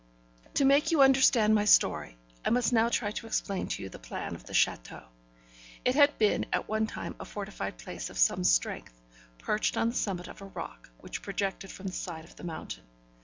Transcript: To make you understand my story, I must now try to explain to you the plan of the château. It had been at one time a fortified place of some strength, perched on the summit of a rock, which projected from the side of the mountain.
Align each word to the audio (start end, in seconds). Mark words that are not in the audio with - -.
To 0.55 0.65
make 0.65 0.89
you 0.89 1.03
understand 1.03 1.53
my 1.53 1.65
story, 1.65 2.17
I 2.43 2.49
must 2.49 2.73
now 2.73 2.89
try 2.89 3.11
to 3.11 3.27
explain 3.27 3.67
to 3.67 3.83
you 3.83 3.87
the 3.89 3.99
plan 3.99 4.33
of 4.33 4.45
the 4.45 4.53
château. 4.53 5.03
It 5.85 5.93
had 5.93 6.17
been 6.17 6.47
at 6.51 6.67
one 6.67 6.87
time 6.87 7.13
a 7.19 7.25
fortified 7.25 7.77
place 7.77 8.09
of 8.09 8.17
some 8.17 8.43
strength, 8.43 8.99
perched 9.37 9.77
on 9.77 9.89
the 9.89 9.95
summit 9.95 10.27
of 10.27 10.41
a 10.41 10.45
rock, 10.45 10.89
which 11.01 11.21
projected 11.21 11.71
from 11.71 11.85
the 11.85 11.93
side 11.93 12.25
of 12.25 12.35
the 12.35 12.43
mountain. 12.43 12.81